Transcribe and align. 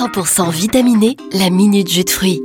100% 0.00 0.50
vitaminé, 0.50 1.14
la 1.34 1.50
minute 1.50 1.90
jus 1.90 2.04
de 2.04 2.10
fruits. 2.10 2.40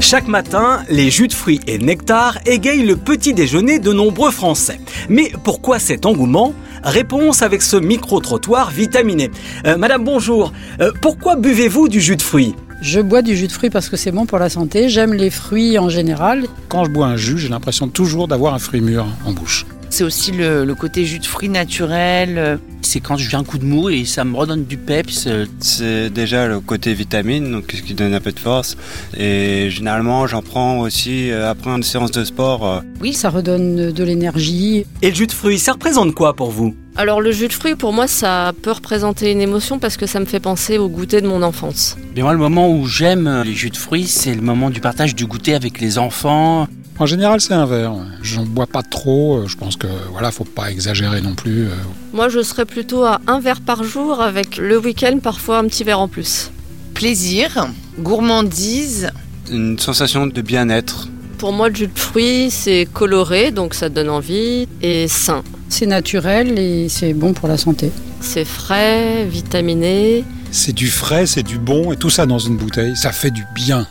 Chaque 0.00 0.26
matin, 0.26 0.82
les 0.88 1.10
jus 1.10 1.28
de 1.28 1.34
fruits 1.34 1.60
et 1.66 1.76
nectar 1.76 2.38
égayent 2.46 2.86
le 2.86 2.96
petit 2.96 3.34
déjeuner 3.34 3.78
de 3.78 3.92
nombreux 3.92 4.30
Français. 4.30 4.80
Mais 5.10 5.30
pourquoi 5.44 5.78
cet 5.78 6.06
engouement? 6.06 6.54
Réponse 6.82 7.42
avec 7.42 7.60
ce 7.60 7.76
micro-trottoir 7.76 8.70
vitaminé. 8.70 9.30
Euh, 9.66 9.76
Madame, 9.76 10.02
bonjour. 10.02 10.54
Euh, 10.80 10.92
pourquoi 11.02 11.36
buvez-vous 11.36 11.88
du 11.88 12.00
jus 12.00 12.16
de 12.16 12.22
fruits? 12.22 12.54
Je 12.80 13.00
bois 13.00 13.20
du 13.20 13.36
jus 13.36 13.48
de 13.48 13.52
fruits 13.52 13.68
parce 13.68 13.90
que 13.90 13.98
c'est 13.98 14.12
bon 14.12 14.24
pour 14.24 14.38
la 14.38 14.48
santé. 14.48 14.88
J'aime 14.88 15.12
les 15.12 15.28
fruits 15.28 15.78
en 15.78 15.90
général. 15.90 16.46
Quand 16.70 16.86
je 16.86 16.90
bois 16.90 17.08
un 17.08 17.16
jus, 17.16 17.36
j'ai 17.36 17.48
l'impression 17.50 17.88
toujours 17.88 18.28
d'avoir 18.28 18.54
un 18.54 18.58
fruit 18.58 18.80
mûr 18.80 19.04
en 19.26 19.32
bouche. 19.32 19.66
C'est 19.94 20.02
aussi 20.02 20.32
le, 20.32 20.64
le 20.64 20.74
côté 20.74 21.04
jus 21.04 21.20
de 21.20 21.24
fruits 21.24 21.48
naturel. 21.48 22.58
C'est 22.82 22.98
quand 22.98 23.16
j'ai 23.16 23.36
un 23.36 23.44
coup 23.44 23.58
de 23.58 23.64
mou 23.64 23.90
et 23.90 24.04
ça 24.04 24.24
me 24.24 24.34
redonne 24.36 24.64
du 24.64 24.76
peps. 24.76 25.28
C'est 25.60 26.10
déjà 26.10 26.48
le 26.48 26.58
côté 26.58 26.94
vitamine, 26.94 27.52
donc 27.52 27.70
ce 27.72 27.80
qui 27.80 27.94
donne 27.94 28.12
un 28.12 28.18
peu 28.18 28.32
de 28.32 28.40
force. 28.40 28.76
Et 29.16 29.68
généralement, 29.70 30.26
j'en 30.26 30.42
prends 30.42 30.80
aussi 30.80 31.30
euh, 31.30 31.48
après 31.48 31.70
une 31.70 31.84
séance 31.84 32.10
de 32.10 32.24
sport. 32.24 32.66
euh, 32.66 32.80
Oui, 33.00 33.12
ça 33.12 33.30
redonne 33.30 33.92
de 33.92 34.02
l'énergie. 34.04 34.84
Et 35.00 35.10
le 35.10 35.14
jus 35.14 35.28
de 35.28 35.32
fruits, 35.32 35.60
ça 35.60 35.74
représente 35.74 36.12
quoi 36.12 36.34
pour 36.34 36.50
vous? 36.50 36.74
Alors 36.96 37.20
le 37.20 37.30
jus 37.30 37.46
de 37.46 37.52
fruits, 37.52 37.76
pour 37.76 37.92
moi, 37.92 38.08
ça 38.08 38.52
peut 38.62 38.72
représenter 38.72 39.30
une 39.30 39.40
émotion 39.40 39.78
parce 39.78 39.96
que 39.96 40.06
ça 40.06 40.18
me 40.18 40.24
fait 40.24 40.40
penser 40.40 40.76
au 40.76 40.88
goûter 40.88 41.20
de 41.20 41.28
mon 41.28 41.40
enfance. 41.42 41.96
Mais 42.16 42.22
moi, 42.22 42.32
le 42.32 42.38
moment 42.38 42.68
où 42.68 42.88
j'aime 42.88 43.42
les 43.44 43.54
jus 43.54 43.70
de 43.70 43.76
fruits, 43.76 44.08
c'est 44.08 44.34
le 44.34 44.42
moment 44.42 44.70
du 44.70 44.80
partage 44.80 45.14
du 45.14 45.24
goûter 45.26 45.54
avec 45.54 45.80
les 45.80 45.98
enfants. 45.98 46.66
En 46.98 47.06
général, 47.06 47.40
c'est 47.40 47.54
un 47.54 47.66
verre. 47.66 47.92
J'en 48.22 48.44
bois 48.44 48.66
pas 48.68 48.82
trop. 48.82 49.38
euh, 49.38 49.46
Je 49.48 49.56
pense 49.56 49.76
que 49.76 49.88
voilà, 50.12 50.30
faut 50.30 50.44
pas 50.44 50.70
exagérer 50.70 51.20
non 51.20 51.34
plus. 51.34 51.64
euh. 51.66 51.70
Moi, 52.12 52.28
je 52.28 52.42
serais 52.42 52.64
plutôt 52.64 53.04
à 53.04 53.20
un 53.26 53.40
verre 53.40 53.60
par 53.60 53.82
jour 53.82 54.20
avec 54.20 54.56
le 54.58 54.78
week-end 54.78 55.18
parfois 55.22 55.58
un 55.58 55.64
petit 55.66 55.82
verre 55.84 56.00
en 56.00 56.08
plus. 56.08 56.50
Plaisir, 56.94 57.66
gourmandise. 57.98 59.10
une 59.50 59.78
sensation 59.78 60.26
de 60.28 60.40
bien-être. 60.40 61.08
Pour 61.38 61.52
moi, 61.52 61.68
le 61.68 61.74
jus 61.74 61.88
de 61.88 61.98
fruits, 61.98 62.48
c'est 62.50 62.86
coloré, 62.90 63.50
donc 63.50 63.74
ça 63.74 63.88
donne 63.88 64.08
envie, 64.08 64.68
et 64.80 65.08
sain. 65.08 65.42
C'est 65.68 65.86
naturel 65.86 66.56
et 66.58 66.88
c'est 66.88 67.12
bon 67.12 67.32
pour 67.34 67.48
la 67.48 67.58
santé. 67.58 67.90
C'est 68.20 68.44
frais, 68.44 69.24
vitaminé. 69.26 70.24
C'est 70.52 70.72
du 70.72 70.86
frais, 70.88 71.26
c'est 71.26 71.42
du 71.42 71.58
bon 71.58 71.92
et 71.92 71.96
tout 71.96 72.08
ça 72.10 72.24
dans 72.26 72.38
une 72.38 72.56
bouteille, 72.56 72.94
ça 72.96 73.10
fait 73.10 73.32
du 73.32 73.44
bien. 73.56 73.86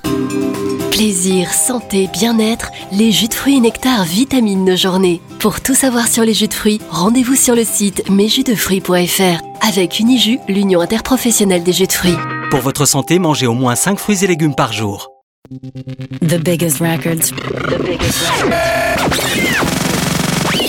Plaisir, 0.94 1.52
santé, 1.52 2.08
bien-être, 2.14 2.70
les 2.92 3.12
jus 3.12 3.28
de 3.28 3.34
fruits 3.34 3.58
et 3.58 3.60
nectar 3.60 4.04
vitamine 4.04 4.64
nos 4.64 4.76
journées. 4.76 5.22
Pour 5.40 5.60
tout 5.60 5.74
savoir 5.74 6.08
sur 6.08 6.24
les 6.24 6.36
jus 6.36 6.48
de 6.48 6.54
fruits, 6.54 6.80
rendez-vous 6.92 7.36
sur 7.36 7.56
le 7.56 7.64
site 7.64 8.08
mesjusdefruits.fr. 8.12 9.42
Avec 9.68 10.00
Unijus, 10.00 10.38
l'union 10.48 10.82
interprofessionnelle 10.82 11.64
des 11.64 11.74
jus 11.74 11.88
de 11.88 11.92
fruits. 11.92 12.18
Pour 12.52 12.60
votre 12.60 12.86
santé, 12.86 13.18
mangez 13.18 13.48
au 13.48 13.56
moins 13.56 13.74
5 13.74 13.98
fruits 13.98 14.24
et 14.24 14.28
légumes 14.28 14.54
par 14.54 14.72
jour. 14.72 15.10
The 15.50 16.38
biggest 16.38 16.80
records. 16.80 17.32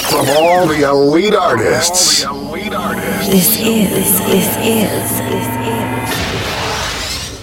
From 0.09 0.27
all 0.31 0.67
the 0.67 0.85
elite 0.85 1.35
artists. 1.35 2.27
This 3.31 3.61
is, 3.61 4.21
this 4.31 4.57
is, 4.65 5.21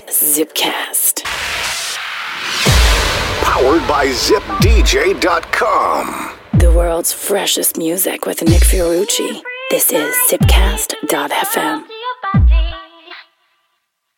Zipcast. 0.10 0.91
Powered 3.62 3.88
by 3.88 4.08
ZipDJ.com. 4.08 6.08
The 6.58 6.72
world's 6.72 7.14
freshest 7.14 7.78
music 7.78 8.26
with 8.26 8.42
Nick 8.42 8.64
Fiorucci. 8.64 9.40
This 9.70 9.92
is 9.92 10.16
Zipcast.fm. 10.32 11.86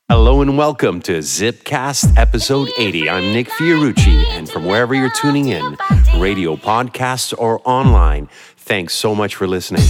Hello 0.08 0.42
and 0.42 0.58
welcome 0.58 1.02
to 1.02 1.18
Zipcast 1.18 2.18
episode 2.18 2.70
80. 2.78 3.10
I'm 3.10 3.34
Nick 3.34 3.50
Fiorucci, 3.50 4.24
and 4.28 4.50
from 4.50 4.64
wherever 4.64 4.96
you're 4.96 5.12
tuning 5.12 5.50
in, 5.50 5.76
radio, 6.16 6.56
podcasts, 6.56 7.34
or 7.38 7.60
online, 7.66 8.30
thanks 8.56 8.94
so 8.94 9.14
much 9.14 9.36
for 9.36 9.46
listening. 9.46 9.84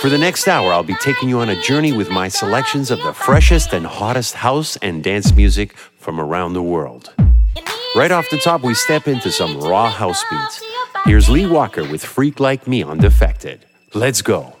For 0.00 0.08
the 0.08 0.18
next 0.18 0.46
hour, 0.46 0.72
I'll 0.72 0.84
be 0.84 0.94
taking 1.00 1.28
you 1.28 1.40
on 1.40 1.48
a 1.48 1.60
journey 1.60 1.92
with 1.92 2.10
my 2.10 2.28
selections 2.28 2.92
of 2.92 3.02
the 3.02 3.12
freshest 3.12 3.72
and 3.72 3.88
hottest 3.88 4.34
house 4.34 4.76
and 4.76 5.02
dance 5.02 5.34
music 5.34 5.76
from 5.76 6.20
around 6.20 6.52
the 6.52 6.62
world. 6.62 7.12
Right 7.96 8.12
off 8.12 8.30
the 8.30 8.38
top, 8.38 8.62
we 8.62 8.74
step 8.74 9.08
into 9.08 9.32
some 9.32 9.58
raw 9.58 9.90
house 9.90 10.22
beats. 10.30 10.62
Here's 11.06 11.28
Lee 11.28 11.46
Walker 11.46 11.82
with 11.82 12.04
Freak 12.04 12.38
Like 12.38 12.68
Me 12.68 12.84
on 12.84 12.98
Defected. 12.98 13.66
Let's 13.94 14.22
go. 14.22 14.54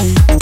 Bye. 0.00 0.39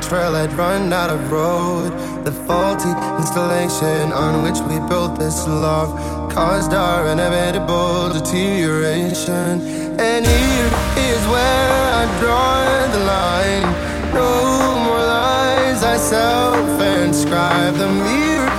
Trail 0.00 0.32
had 0.32 0.52
run 0.54 0.92
out 0.92 1.10
of 1.10 1.30
road. 1.30 1.90
The 2.24 2.32
faulty 2.32 2.90
installation 3.18 4.12
on 4.12 4.42
which 4.42 4.60
we 4.68 4.76
built 4.88 5.18
this 5.18 5.46
love 5.46 5.90
caused 6.32 6.72
our 6.72 7.06
inevitable 7.08 8.10
deterioration. 8.12 9.60
And 9.98 10.26
here 10.26 10.70
is 11.10 11.20
where 11.28 11.92
I 12.00 12.04
draw 12.20 12.86
the 12.94 13.02
line. 13.04 13.66
No 14.14 14.74
more 14.84 15.04
lies 15.16 15.82
I 15.82 15.96
self 15.96 16.80
inscribe. 16.80 17.74
The 17.74 17.88
mirror 17.88 18.49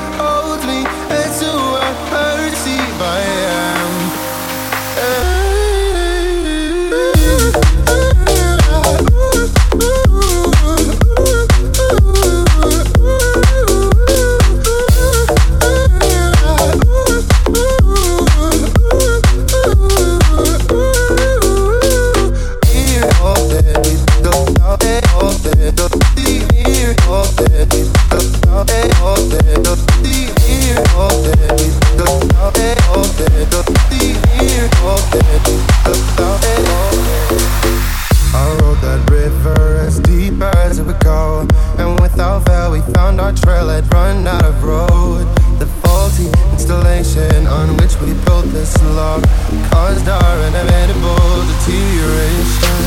this 49.20 49.26
love 49.26 49.72
caused 49.72 50.08
our 50.08 50.38
inevitable 50.48 51.46
deterioration. 51.48 52.82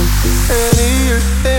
And 0.50 1.53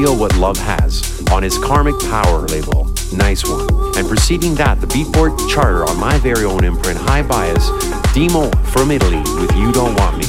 Feel 0.00 0.16
What 0.16 0.34
Love 0.36 0.56
Has 0.56 1.22
on 1.30 1.42
his 1.42 1.58
Karmic 1.58 1.94
Power 2.08 2.46
label. 2.46 2.90
Nice 3.12 3.44
one. 3.46 3.68
And 3.98 4.08
preceding 4.08 4.54
that, 4.54 4.80
the 4.80 4.86
Beatport 4.86 5.36
charter 5.50 5.84
on 5.84 6.00
my 6.00 6.16
very 6.20 6.46
own 6.46 6.64
imprint, 6.64 6.98
Hi-Bias, 6.98 7.68
Demo 8.14 8.50
from 8.72 8.90
Italy 8.90 9.20
with 9.38 9.54
You 9.54 9.70
Don't 9.72 9.94
Want 9.96 10.16
Me. 10.16 10.24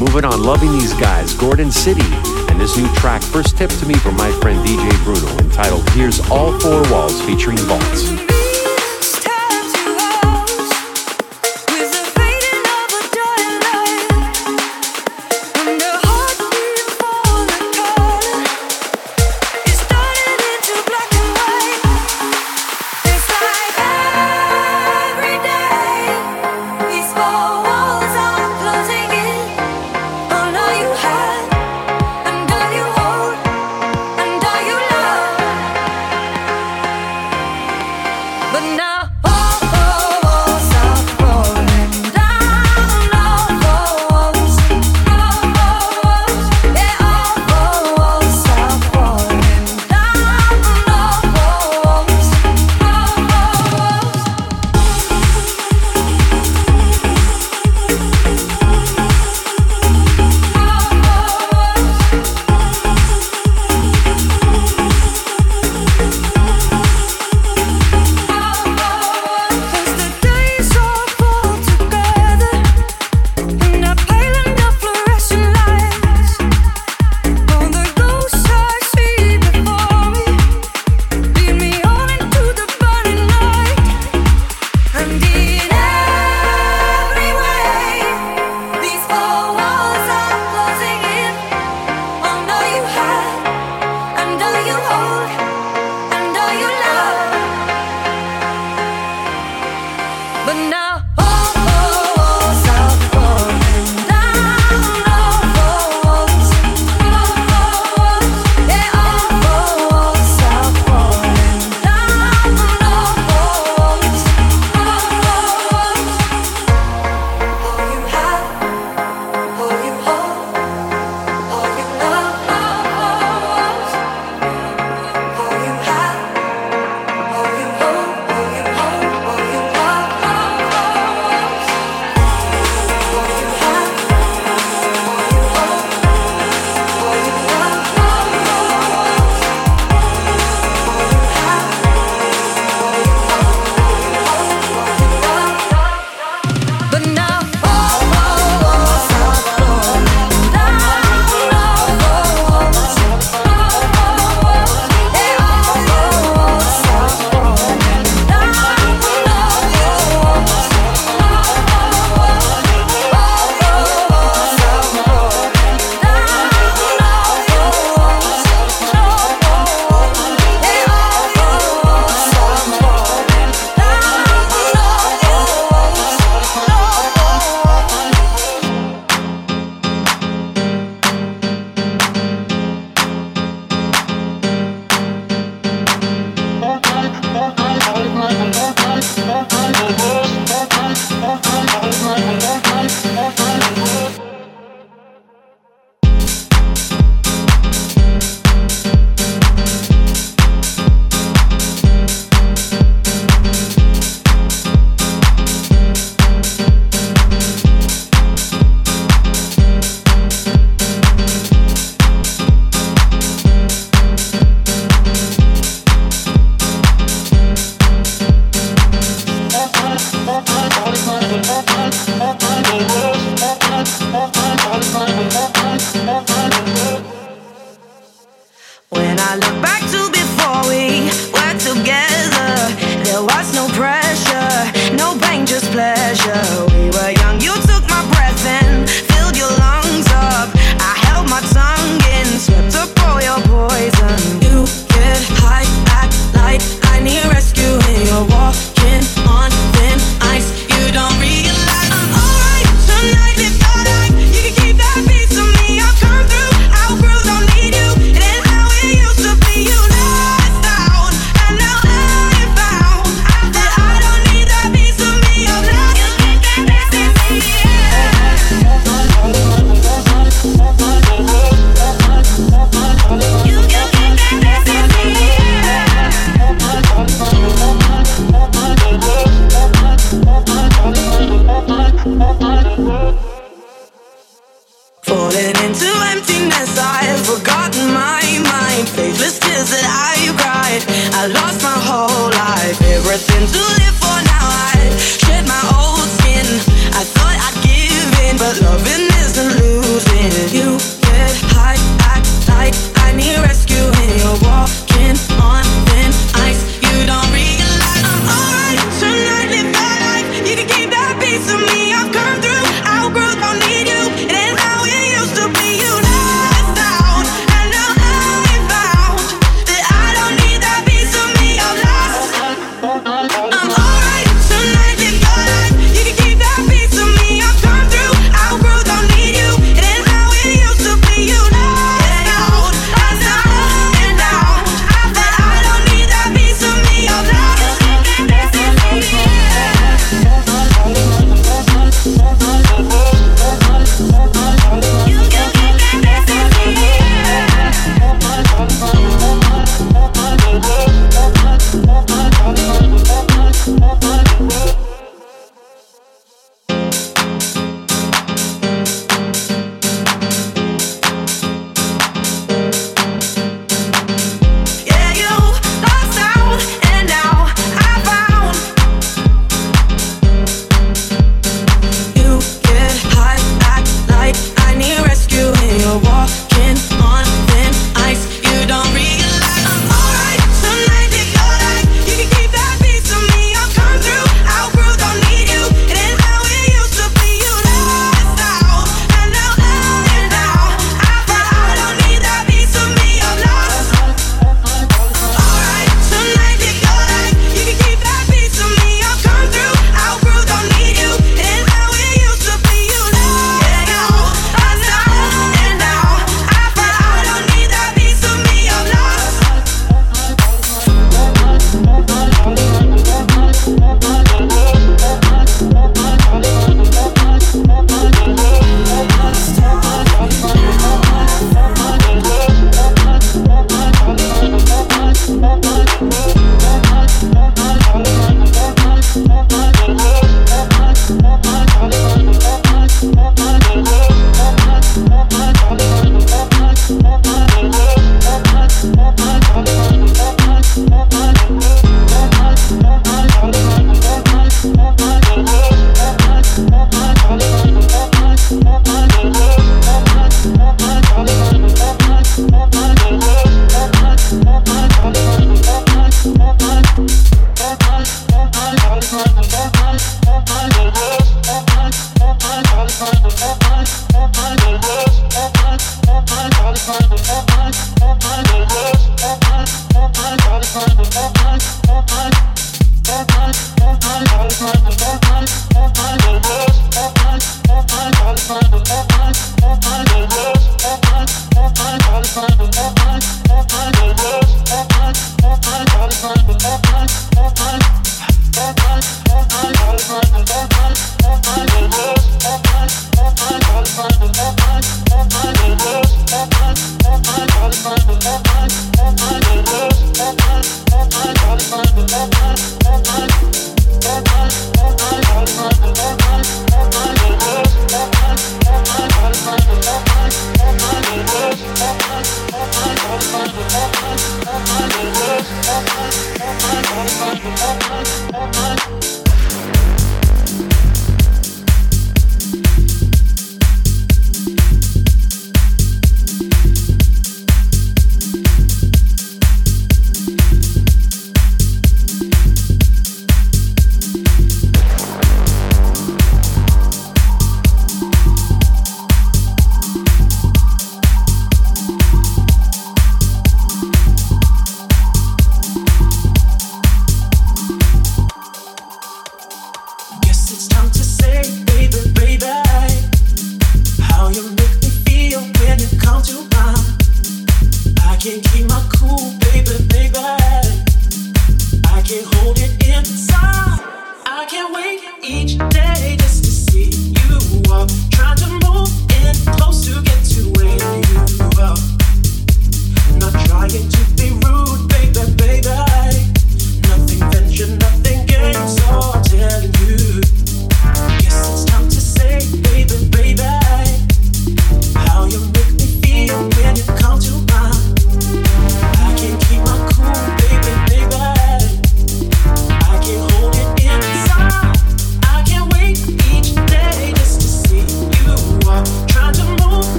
Moving 0.00 0.24
on, 0.24 0.42
loving 0.42 0.72
these 0.72 0.94
guys, 0.94 1.34
Gorgon 1.34 1.70
City, 1.70 2.08
and 2.48 2.58
this 2.58 2.78
new 2.78 2.88
track, 2.94 3.20
first 3.20 3.58
tip 3.58 3.68
to 3.68 3.84
me 3.84 3.92
from 3.96 4.16
my 4.16 4.32
friend 4.40 4.66
DJ 4.66 4.90
Bruno, 5.04 5.28
entitled 5.44 5.86
Here's 5.90 6.18
All 6.30 6.58
Four 6.58 6.80
Walls 6.90 7.20
featuring 7.20 7.58
Vaults. 7.58 8.41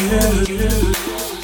You. 0.00 1.37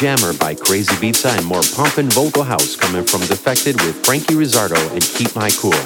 Jammer 0.00 0.32
by 0.32 0.54
Crazy 0.54 0.96
Pizza 0.96 1.28
and 1.28 1.44
more 1.44 1.60
pumpin' 1.76 2.08
vocal 2.08 2.42
house 2.42 2.74
coming 2.74 3.04
from 3.04 3.20
Defected 3.20 3.76
with 3.82 4.02
Frankie 4.06 4.32
Rizardo 4.32 4.80
and 4.92 5.02
Keep 5.02 5.36
My 5.36 5.50
Cool. 5.60 5.76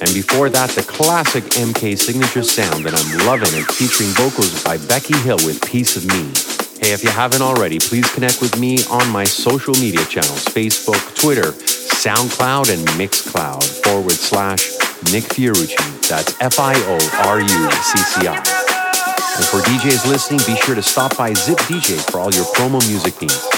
And 0.00 0.08
before 0.14 0.48
that, 0.48 0.70
the 0.70 0.82
classic 0.82 1.44
MK 1.44 1.98
signature 1.98 2.42
sound 2.42 2.86
that 2.86 2.94
I'm 2.96 3.26
loving 3.26 3.52
it, 3.52 3.66
featuring 3.70 4.08
vocals 4.16 4.64
by 4.64 4.78
Becky 4.88 5.14
Hill 5.18 5.36
with 5.44 5.60
Piece 5.60 5.94
of 5.98 6.06
Me. 6.06 6.32
Hey, 6.80 6.94
if 6.94 7.04
you 7.04 7.10
haven't 7.10 7.42
already, 7.42 7.78
please 7.78 8.10
connect 8.14 8.40
with 8.40 8.58
me 8.58 8.78
on 8.90 9.06
my 9.10 9.24
social 9.24 9.74
media 9.74 10.06
channels 10.06 10.46
Facebook, 10.46 11.20
Twitter, 11.20 11.52
SoundCloud, 11.52 12.72
and 12.72 12.88
Mixcloud 12.96 13.62
forward 13.84 14.12
slash 14.12 14.70
Nick 15.12 15.24
Fiorucci. 15.24 16.08
That's 16.08 16.34
F 16.40 16.58
I 16.58 16.72
O 16.76 16.96
R 17.28 17.40
U 17.42 17.70
C 17.70 17.98
C 17.98 18.26
I. 18.26 18.59
And 19.40 19.48
for 19.48 19.60
DJs 19.70 20.06
listening, 20.06 20.38
be 20.46 20.54
sure 20.60 20.74
to 20.74 20.82
stop 20.82 21.16
by 21.16 21.32
Zip 21.32 21.56
DJ 21.60 21.98
for 22.10 22.20
all 22.20 22.30
your 22.30 22.44
promo 22.52 22.76
music 22.86 23.18
needs. 23.22 23.48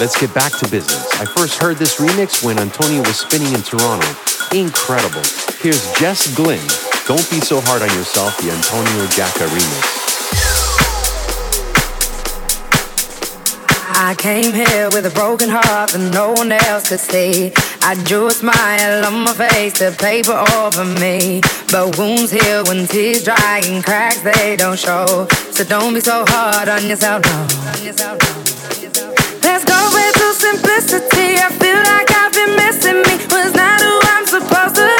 Let's 0.00 0.18
get 0.20 0.34
back 0.34 0.50
to 0.58 0.68
business. 0.68 1.06
I 1.20 1.24
first 1.24 1.62
heard 1.62 1.76
this 1.76 2.00
remix 2.00 2.44
when 2.44 2.58
Antonio 2.58 3.02
was 3.02 3.20
spinning 3.20 3.54
in 3.54 3.62
Toronto. 3.62 4.04
Incredible. 4.52 5.22
Here's 5.60 5.92
Jess 5.92 6.34
Glynne. 6.34 6.58
Don't 7.06 7.22
be 7.30 7.38
so 7.38 7.60
hard 7.60 7.82
on 7.82 7.88
yourself, 7.94 8.36
the 8.38 8.50
Antonio 8.50 9.06
Giacca 9.14 9.46
remix. 9.46 10.06
I 13.94 14.16
came 14.18 14.52
here 14.52 14.88
with 14.90 15.06
a 15.06 15.10
broken 15.10 15.50
heart 15.50 15.90
that 15.90 16.10
no 16.12 16.32
one 16.32 16.50
else 16.50 16.88
could 16.88 16.98
see. 16.98 17.52
I 17.88 17.94
drew 18.02 18.26
a 18.26 18.32
smile 18.32 19.06
on 19.06 19.22
my 19.22 19.32
face, 19.32 19.78
the 19.78 19.94
paper 19.96 20.34
over 20.58 20.84
me. 20.98 21.40
But 21.70 21.96
wounds 21.96 22.32
heal 22.32 22.64
when 22.64 22.84
tears 22.88 23.22
dry 23.22 23.60
and 23.62 23.84
cracks 23.84 24.22
they 24.22 24.56
don't 24.56 24.76
show. 24.76 25.28
So 25.52 25.62
don't 25.62 25.94
be 25.94 26.00
so 26.00 26.24
hard 26.26 26.68
on 26.68 26.84
yourself, 26.88 27.22
no. 27.22 27.46
Let's 29.46 29.64
go 29.64 29.78
back 29.94 30.14
to 30.18 30.34
simplicity. 30.34 31.38
I 31.38 31.46
feel 31.62 31.78
like 31.78 32.10
I've 32.10 32.34
been 32.34 32.56
missing 32.58 33.02
me. 33.06 33.22
Was 33.30 33.54
not 33.54 33.80
who 33.80 34.00
I'm 34.02 34.26
supposed 34.26 34.74
to 34.74 34.95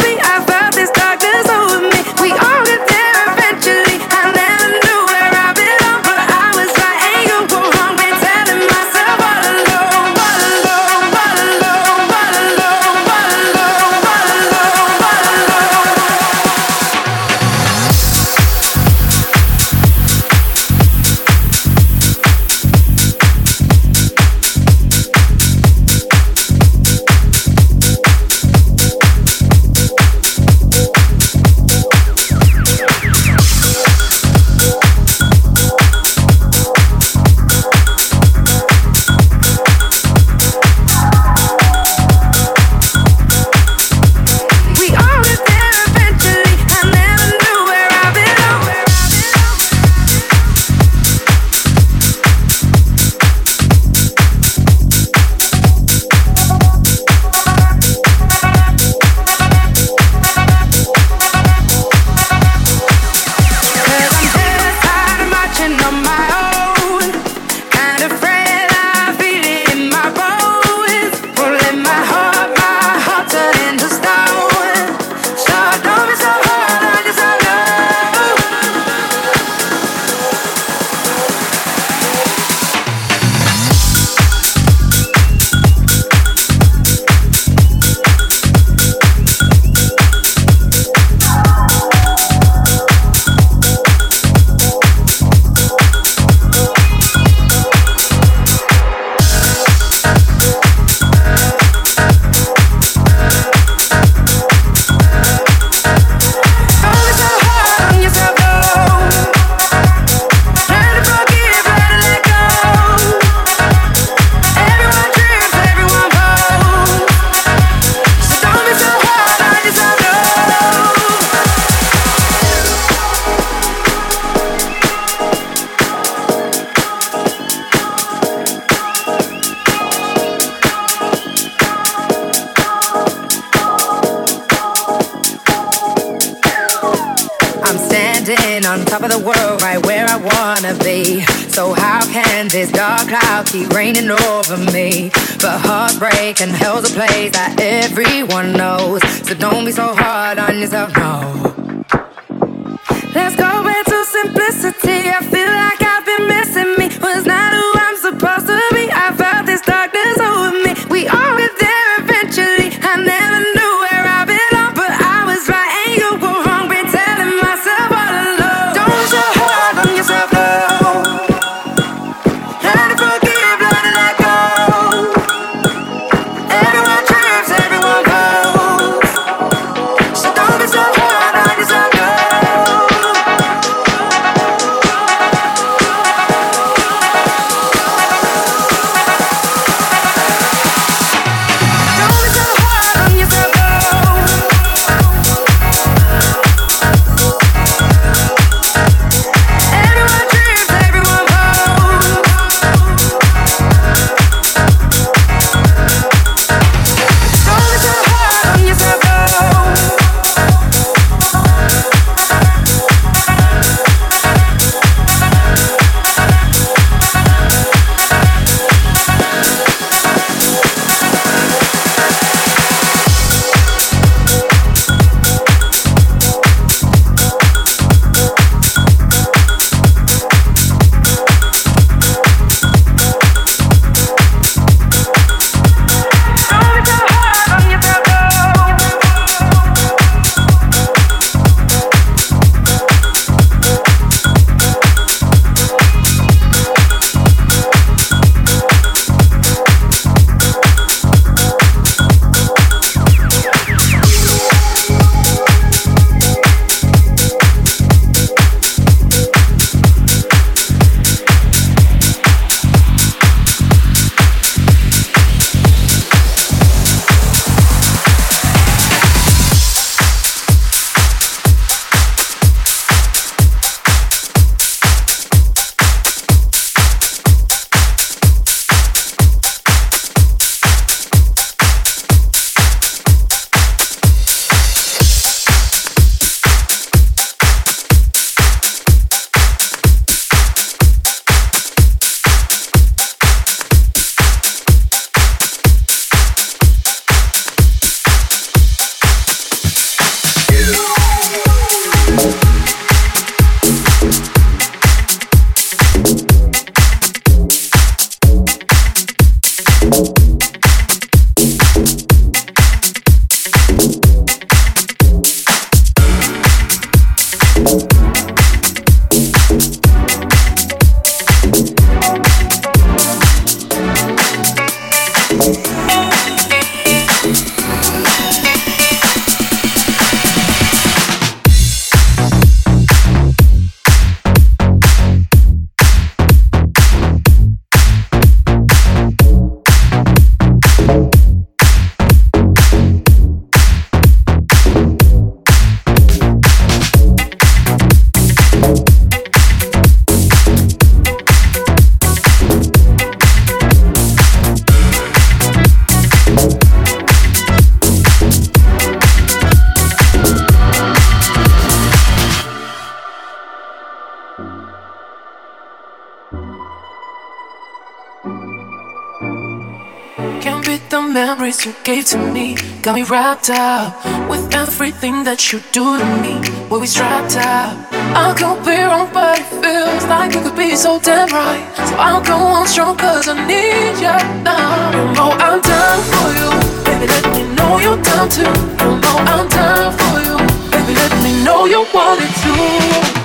wrapped 373.10 373.50
up 373.50 373.94
with 374.28 374.52
everything 374.54 375.24
that 375.24 375.52
you 375.52 375.60
do 375.70 375.98
to 375.98 376.06
me. 376.22 376.40
We're 376.68 376.80
we 376.80 376.86
strapped 376.86 377.36
up. 377.36 377.76
I 377.92 378.34
could 378.34 378.64
be 378.64 378.78
wrong, 378.82 379.08
but 379.12 379.38
it 379.38 379.46
feels 379.62 380.04
like 380.06 380.34
it 380.34 380.42
could 380.42 380.56
be 380.56 380.74
so 380.74 380.98
damn 380.98 381.28
right. 381.28 381.64
So 381.76 381.94
I'll 381.96 382.22
go 382.22 382.36
on 382.36 382.66
strong, 382.66 382.96
cause 382.96 383.28
I 383.28 383.34
need 383.46 383.98
you 384.02 384.16
now. 384.42 384.90
You 384.96 385.04
know 385.14 385.30
I'm 385.38 385.60
down 385.60 385.98
for 386.10 386.28
you. 386.38 386.50
Baby, 386.86 387.06
let 387.06 387.26
me 387.34 387.42
know 387.54 387.78
you're 387.78 388.02
down 388.02 388.28
too. 388.28 388.42
You 388.42 388.90
know 389.02 389.16
I'm 389.32 389.48
down 389.48 389.92
for 389.98 390.18
you. 390.26 390.36
Baby, 390.72 390.94
let 390.94 391.12
me 391.22 391.44
know 391.44 391.66
you 391.66 391.86
want 391.94 392.20
it 392.22 392.32
too. 392.42 393.16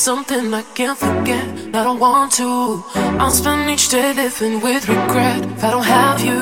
something 0.00 0.54
I 0.54 0.62
can't 0.74 0.98
forget 0.98 1.44
I 1.74 1.84
don't 1.84 2.00
want 2.00 2.32
to. 2.40 2.82
I'll 3.20 3.30
spend 3.30 3.68
each 3.68 3.90
day 3.90 4.14
living 4.14 4.58
with 4.62 4.88
regret 4.88 5.44
If 5.44 5.62
I 5.62 5.70
don't 5.72 5.84
have 5.84 6.20
you. 6.24 6.40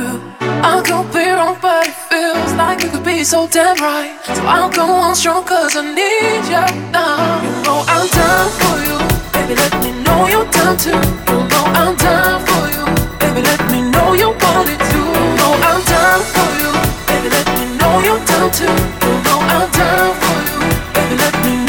I 0.62 0.80
could 0.86 1.10
be 1.12 1.26
wrong 1.36 1.58
but 1.60 1.88
it 1.88 1.96
feels 2.08 2.52
like 2.54 2.84
it 2.84 2.92
could 2.92 3.04
be 3.04 3.24
so 3.24 3.48
damn 3.48 3.76
right. 3.78 4.14
So 4.26 4.42
I'll 4.46 4.70
go 4.70 4.86
on 4.86 5.16
strong 5.16 5.42
cause 5.42 5.74
I 5.74 5.82
need 5.82 6.44
you 6.54 6.66
now. 6.94 7.42
You 7.42 7.50
know 7.66 7.78
I'm 7.94 8.06
down 8.18 8.48
for 8.60 8.76
you. 8.86 8.98
Baby 9.34 9.54
let 9.60 9.74
me 9.82 9.90
know 10.06 10.20
you're 10.30 10.50
down 10.54 10.76
too 10.78 10.94
oh, 10.94 11.34
You 11.34 11.38
know 11.50 11.64
I'm 11.80 11.96
down 11.96 12.38
for 12.46 12.64
you. 12.74 12.84
Baby 13.18 13.42
let 13.42 13.60
me 13.72 13.80
know 13.90 14.14
you 14.22 14.30
want 14.38 14.70
it 14.70 14.80
too. 14.90 15.02
You 15.18 15.26
know 15.38 15.52
I'm 15.66 15.80
down 15.82 16.20
for 16.30 16.50
you. 16.62 16.72
Baby 17.10 17.28
let 17.34 17.48
me 17.58 17.64
know 17.74 17.94
you're 18.06 18.22
down 18.22 18.48
too 18.54 18.70
You 19.02 19.14
know 19.26 19.38
I'm 19.50 19.66
down 19.74 20.10
for 20.22 20.38
you. 20.46 20.58
Baby 20.94 21.14
let 21.18 21.34
me 21.42 21.52
know 21.66 21.67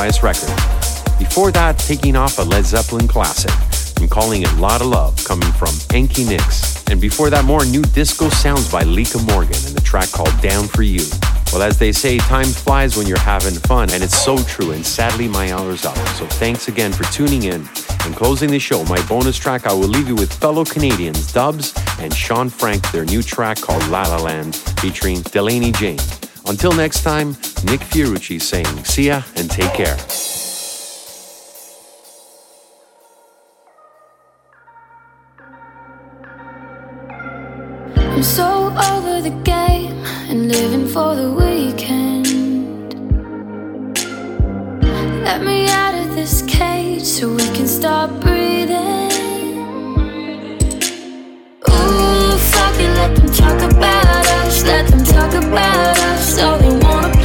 Bias 0.00 0.22
Records. 0.22 0.54
Before 1.18 1.50
that, 1.50 1.78
taking 1.78 2.16
off 2.16 2.38
a 2.38 2.42
Led 2.42 2.64
Zeppelin 2.64 3.06
classic 3.06 3.52
and 4.00 4.10
calling 4.10 4.40
it 4.40 4.50
Lot 4.54 4.80
of 4.80 4.86
Love 4.86 5.22
coming 5.26 5.52
from 5.52 5.74
Enki 5.92 6.24
Nix. 6.24 6.82
And 6.88 6.98
before 6.98 7.28
that, 7.28 7.44
more 7.44 7.66
new 7.66 7.82
disco 7.82 8.30
sounds 8.30 8.72
by 8.72 8.82
Lika 8.82 9.18
Morgan 9.18 9.60
and 9.66 9.76
the 9.76 9.82
track 9.84 10.10
called 10.10 10.32
Down 10.40 10.68
For 10.68 10.82
You. 10.82 11.04
Well, 11.52 11.60
as 11.60 11.78
they 11.78 11.92
say, 11.92 12.16
time 12.16 12.46
flies 12.46 12.96
when 12.96 13.06
you're 13.06 13.18
having 13.18 13.52
fun, 13.52 13.90
and 13.90 14.02
it's 14.02 14.16
so 14.16 14.42
true, 14.44 14.70
and 14.70 14.86
sadly, 14.86 15.28
my 15.28 15.52
hour's 15.52 15.84
up. 15.84 15.98
So 16.16 16.24
thanks 16.24 16.68
again 16.68 16.94
for 16.94 17.04
tuning 17.12 17.42
in. 17.42 17.68
And 18.06 18.16
closing 18.16 18.50
the 18.50 18.58
show, 18.58 18.82
my 18.84 19.06
bonus 19.06 19.36
track, 19.36 19.66
I 19.66 19.74
will 19.74 19.88
leave 19.96 20.08
you 20.08 20.14
with 20.14 20.32
fellow 20.32 20.64
Canadians, 20.64 21.30
Dubs 21.30 21.74
and 21.98 22.14
Sean 22.14 22.48
Frank, 22.48 22.90
their 22.90 23.04
new 23.04 23.22
track 23.22 23.60
called 23.60 23.86
La 23.88 24.04
La 24.04 24.16
Land, 24.16 24.56
featuring 24.56 25.20
Delaney 25.20 25.72
Jane. 25.72 26.00
Until 26.46 26.72
next 26.72 27.02
time, 27.02 27.36
Nick 27.64 27.80
Fiorucci 27.80 28.40
saying, 28.40 28.84
see 28.84 29.08
ya 29.08 29.22
and 29.36 29.50
take 29.50 29.72
care. 29.74 29.96
I'm 37.96 38.22
so 38.22 38.74
over 38.90 39.20
the 39.20 39.34
game 39.44 39.92
and 40.28 40.48
living 40.48 40.86
for 40.86 41.14
the 41.14 41.32
weekend. 41.32 42.94
Let 45.24 45.42
me 45.42 45.68
out 45.68 45.94
of 45.94 46.14
this 46.14 46.42
cage 46.42 47.02
so 47.02 47.28
we 47.32 47.44
can 47.54 47.66
breathing. 48.20 49.10
Ooh, 51.68 52.38
fuck 52.52 52.76
it, 52.80 52.90
let 53.00 53.16
them 53.16 53.30
talk 53.32 53.60
about 53.70 54.26
us. 54.26 54.64
Let 54.64 54.88
them 54.88 55.04
talk 55.04 55.34
about 55.34 55.98
us. 55.98 56.36
They 56.36 56.78
wanna 56.84 57.19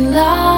We'll 0.00 0.12
be 0.12 0.57